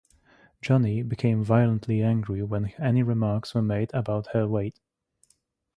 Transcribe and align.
Johnny 0.63 1.03
became 1.03 1.43
violently 1.43 2.01
angry 2.01 2.41
when 2.41 2.73
any 2.79 3.03
remarks 3.03 3.53
were 3.53 3.61
made 3.61 3.91
about 3.93 4.29
her 4.33 4.47
weight. 4.47 4.79